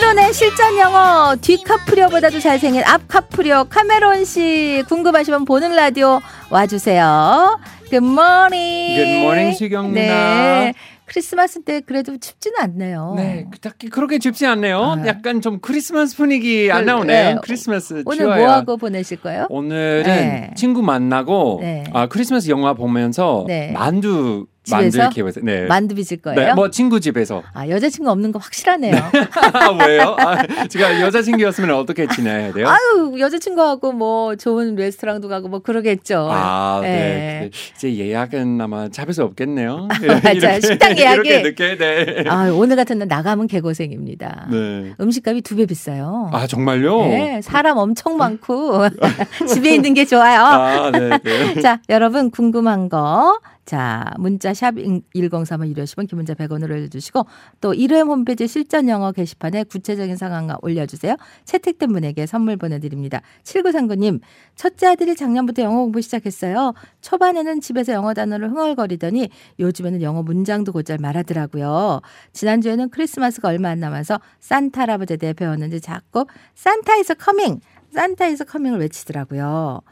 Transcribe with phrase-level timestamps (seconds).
[0.00, 7.60] 카메론의 실전 영어 뒤카프리오보다도 잘생긴 앞카프리오 카메론 씨 궁금하시면 보는 라디오 와주세요.
[7.90, 9.20] Good morning.
[9.20, 10.00] Good morning 수경 누나.
[10.00, 10.74] 네.
[11.04, 13.14] 크리스마스 때 그래도 춥지는 않네요.
[13.16, 14.80] 네, 딱히 그렇게 춥지 않네요.
[14.80, 15.06] 아.
[15.06, 16.92] 약간 좀 크리스마스 분위기 안 네.
[16.92, 17.34] 나오네.
[17.34, 17.36] 네.
[17.42, 18.40] 크리스마스 오늘 추워요.
[18.40, 19.48] 뭐 하고 보내실 거예요?
[19.50, 20.50] 오늘은 네.
[20.56, 21.84] 친구 만나고 네.
[21.92, 23.70] 아, 크리스마스 영화 보면서 네.
[23.72, 24.98] 만두 집에서?
[24.98, 25.66] 만두 기획해서 네.
[25.66, 26.40] 만두 빚을 거예요?
[26.40, 27.42] 네, 뭐 친구 집에서.
[27.52, 28.94] 아 여자친구 없는 거 확실하네요.
[29.86, 30.16] 왜요?
[30.18, 32.66] 아, 제가 여자친구였으면 어떻게 지내야 돼요?
[32.68, 36.28] 아유 여자친구하고 뭐 좋은 레스토랑도 가고 뭐 그러겠죠.
[36.30, 36.88] 아, 네.
[36.88, 37.50] 네.
[37.76, 39.88] 이제 예약은 아마 잡을 수 없겠네요.
[40.24, 40.60] 맞아요.
[40.60, 41.28] 식당 예약이.
[41.28, 42.24] 이렇게 늦게, 네.
[42.28, 44.46] 아 오늘 같은 날 나가면 개고생입니다.
[44.50, 44.92] 네.
[45.00, 46.30] 음식값이 두 배 비싸요.
[46.32, 47.02] 아, 정말요?
[47.08, 48.86] 네, 사람 엄청 많고
[49.52, 50.40] 집에 있는 게 좋아요.
[50.40, 51.60] 아, 네, 네.
[51.60, 53.38] 자, 여러분 궁금한 거.
[53.64, 54.74] 자, 문자 샵
[55.14, 57.26] 1035 유료 50원 긴 문자 100원으로 해주시고
[57.60, 61.16] 또 1회 홈페이지 실전 영어 게시판에 구체적인 상황과 올려주세요.
[61.44, 63.20] 채택된 분에게 선물 보내드립니다.
[63.44, 64.20] 7939님,
[64.56, 66.74] 첫째 아들이 작년부터 영어 공부 시작했어요.
[67.00, 72.00] 초반에는 집에서 영어 단어를 흥얼거리더니 요즘에는 영어 문장도 곧잘 말하더라고요.
[72.32, 77.60] 지난주에는 크리스마스가 얼마 안 남아서 산타 할아버지에 대해 배웠는지 자꾸 Santa is coming,
[77.92, 79.82] Santa is coming을 외치더라고요.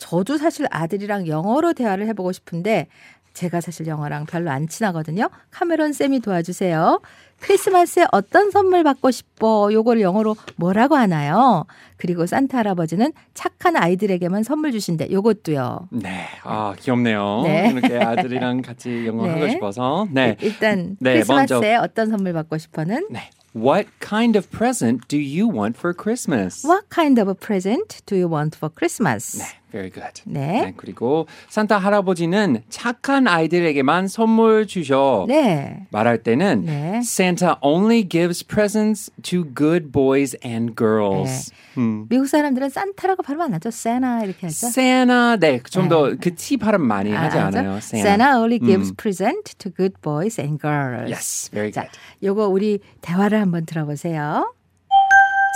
[0.00, 2.88] 저도 사실 아들이랑 영어로 대화를 해보고 싶은데
[3.34, 5.28] 제가 사실 영어랑 별로 안 친하거든요.
[5.50, 7.00] 카메론 쌤이 도와주세요.
[7.38, 9.72] 크리스마스에 어떤 선물 받고 싶어?
[9.72, 11.64] 요거를 영어로 뭐라고 하나요?
[11.96, 15.10] 그리고 산타 할아버지는 착한 아이들에게만 선물 주신대.
[15.10, 15.88] 요것도요.
[15.92, 17.42] 네, 아 귀엽네요.
[17.44, 17.70] 네.
[17.70, 19.32] 이렇게 아들이랑 같이 영어 네.
[19.32, 20.08] 하고 싶어서.
[20.10, 23.30] 네, 일단 네, 크리스마스에 어떤 선물 받고 싶어는 네.
[23.54, 26.66] What kind of present do you want for Christmas?
[26.66, 29.38] What kind of present do you want for Christmas?
[29.38, 30.22] 네, very good.
[30.26, 30.72] 네.
[30.76, 35.24] 그리고 산타 할아버지는 착한 아이들에게만 선물 주셔.
[35.28, 35.86] 네.
[35.90, 36.96] 말할 때는 네.
[36.98, 41.52] Santa only gives presents to good boys and girls.
[41.78, 42.06] 음.
[42.08, 43.70] 미국 사람들은 산타라고 발음 안 하죠.
[43.70, 44.66] 세나 이렇게 하죠.
[44.66, 47.58] Santa, 네, 좀 더 그 T 발음 많이 하지 아, 알죠?
[47.58, 47.76] 않아요?
[47.78, 48.96] Santa only gives 음.
[48.96, 51.10] present to good boys and girls.
[51.10, 51.98] Yes, very 자, good.
[52.22, 54.52] 요거 우리 대화를 한번 들어보세요.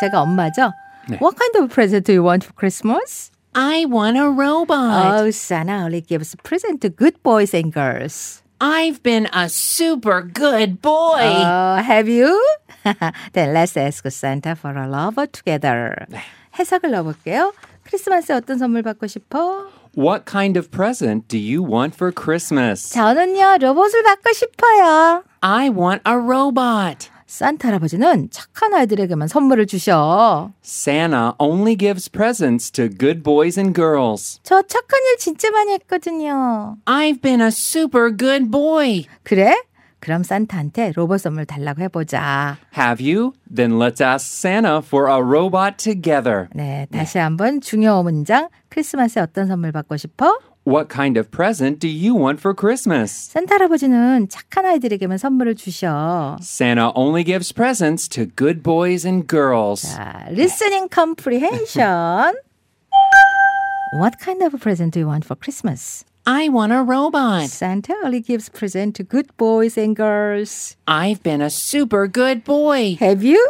[0.00, 0.72] 제가 엄마죠.
[1.08, 1.18] 네.
[1.20, 3.30] What kind of present do you want for Christmas?
[3.55, 5.21] I want a robot.
[5.21, 8.43] Oh, Santa only gives present to good boys and girls.
[8.61, 11.21] I've been a super good boy.
[11.23, 12.37] Oh, have you?
[13.33, 16.05] Then let's ask Santa for a lover together.
[16.59, 17.53] 해석을 넣어볼게요.
[17.83, 19.67] 크리스마스에 어떤 선물 받고 싶어?
[19.95, 22.91] What kind of present do you want for Christmas?
[22.93, 25.23] 저는요, 로봇을 받고 싶어요.
[25.41, 27.09] I want a robot.
[27.26, 30.52] 산타 할아버지는 착한 아이들에게만 선물을 주셔.
[30.62, 34.40] Santa only gives presents to good boys and girls.
[34.42, 36.76] 저 착한 일 진짜 많이 했거든요.
[36.84, 39.04] I've been a super good boy.
[39.22, 39.54] 그래?
[40.00, 42.58] 그럼 산타한테 로봇 선물 달라고 해보자.
[42.76, 43.32] Have you?
[43.52, 46.48] Then let's ask Santa for a robot together.
[46.54, 48.50] 네, 다시 한번 중요 문장.
[48.68, 50.38] 크리스마스에 어떤 선물 받고 싶어?
[50.65, 53.31] What kind of present do you want for Christmas?
[53.33, 56.37] 산타 할아버지는 착한 아이들에게만 선물을 주셔.
[56.41, 59.81] Santa only gives presents to good boys and girls.
[59.81, 62.35] 자, listening comprehension.
[63.93, 66.05] What kind of present do you want for Christmas?
[66.27, 67.49] I want a robot.
[67.49, 70.77] Santa only gives present to good boys and girls.
[70.85, 72.97] I've been a super good boy.
[72.99, 73.41] Have you?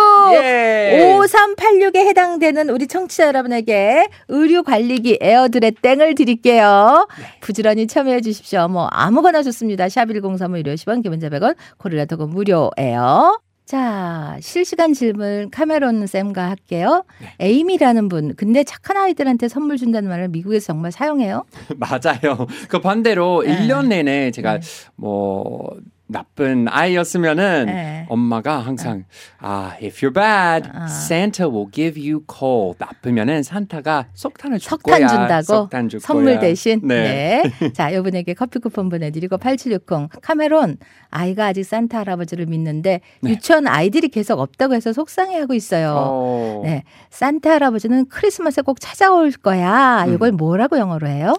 [0.42, 1.16] 예.
[1.20, 7.06] 5386에 해당되는 우리 청취자 여러분에게 의류 관리기 에어드렛 땡을 드릴게요.
[7.18, 7.24] 네.
[7.40, 8.66] 부지런히 참여해 주십시오.
[8.68, 9.88] 뭐 아무거나 좋습니다.
[9.88, 13.40] 샵 1035 유료 50원, 긴 문자 100원, 고릴라 톡은 무료예요.
[13.70, 17.04] 자, 실시간 질문 카메론 쌤과 할게요.
[17.20, 17.28] 네.
[17.38, 21.44] 에이미라는 분, 근데 착한 아이들한테 선물 준다는 말을 미국에서 정말 사용해요?
[21.78, 22.48] 맞아요.
[22.68, 23.68] 그 반대로 네.
[23.68, 24.58] 1년 내내 제가
[24.96, 25.76] 뭐
[26.10, 28.06] 나쁜 아이였으면은 네.
[28.08, 29.04] 엄마가 항상
[29.38, 30.84] 아 if you're bad, 아.
[30.86, 32.74] Santa will give you coal.
[32.78, 35.08] 나쁘면은 산타가 석탄을 줄 석탄 거야.
[35.08, 36.40] 준다고 석탄 줄 선물 거야.
[36.40, 37.42] 대신 네.
[37.60, 37.72] 네.
[37.72, 40.76] 자, 이분에게 커피 쿠폰 보내 드리고 8760 카메론
[41.10, 43.30] 아이가 아직 산타 할아버지를 믿는데 네.
[43.30, 45.94] 유치원 아이들이 계속 없다고 해서 속상해하고 있어요.
[45.96, 46.62] 어.
[46.64, 50.04] 네, 산타 할아버지는 크리스마스에 꼭 찾아올 거야.
[50.06, 50.14] 음.
[50.14, 51.34] 이걸 뭐라고 영어로 해요?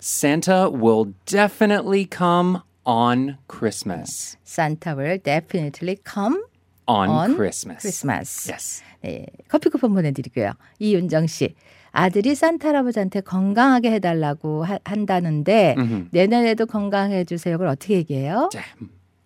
[0.00, 4.36] Santa will definitely come on Christmas.
[4.44, 6.38] Santa will definitely come
[6.88, 7.82] On, on Christmas.
[7.82, 8.48] Christmas.
[8.48, 8.82] Yes.
[9.02, 10.52] 네, 커피 쿠폰 보내드리고요.
[10.78, 11.54] 이윤정 씨.
[11.92, 16.08] 아들이 산타 할아버지한테 건강하게 해달라고 하- 한다는데 음흠.
[16.12, 17.54] 내년에도 건강해 주세요.
[17.56, 18.50] 그걸 어떻게 얘기해요?
[18.52, 18.62] 자,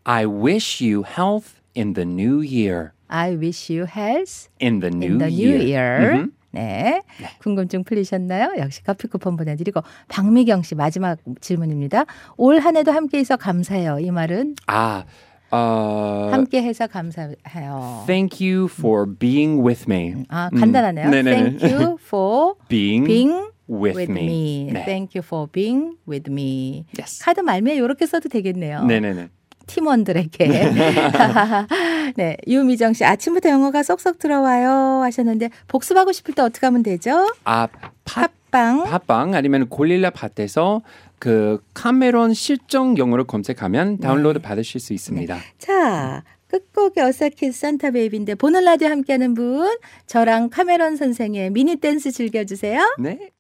[0.04, 2.92] I wish you health in the new year.
[3.08, 5.62] I wish you health In the new in the new year.
[5.66, 6.20] year.
[6.22, 6.58] 음 흠.
[6.58, 7.02] 네.
[7.40, 8.54] 궁금증 풀리셨나요?
[8.58, 12.04] 역시 커피 쿠폰 보내드리고 박미경 씨 마지막 질문입니다.
[12.36, 13.98] 올 한 해도 함께해서 감사해요.
[14.00, 15.04] 이 말은 아,
[15.50, 18.04] 어, 함께해서 감사해요.
[18.06, 20.24] thank you for being with me.
[20.28, 21.06] 아 간단하네요.
[21.06, 21.10] 음.
[21.24, 23.32] Thank you for Being, being
[23.68, 24.24] with, with me.
[24.26, 24.70] me.
[24.72, 24.84] 네.
[24.84, 26.84] Thank you for being with me.
[26.98, 27.22] Yes.
[27.24, 28.84] 카드 말미에 이렇게 써도 되겠네요.
[28.84, 29.28] 네네네.
[29.70, 30.48] 팀원들에게.
[32.16, 37.32] 네, 유미정 씨 아침부터 영어가 쏙쏙 들어와요 하셨는데 복습하고 싶을 때 어떻게 하면 되죠?
[37.44, 37.68] 아,
[38.04, 38.84] 팟, 팟빵.
[38.84, 40.82] 팟빵 아니면 고릴라 팟에서
[41.18, 45.38] 그 카메론 실전 영어를 검색하면 다운로드 받으실 수 있습니다.
[45.58, 49.76] 자, 끝곡이 Eartha Kitt의 Santa Baby인데 보는 라디오 함께하는 분
[50.06, 52.96] 저랑 카메론 선생의 미니 댄스 즐겨주세요.
[52.98, 53.30] 네.